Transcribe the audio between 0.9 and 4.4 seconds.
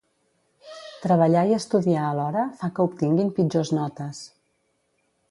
Treballar i estudiar alhora fa que obtinguin pitjors notes.